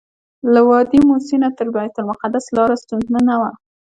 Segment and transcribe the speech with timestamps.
[0.53, 3.49] له وادي موسی نه تر بیت المقدسه لاره ستونزمنه وه.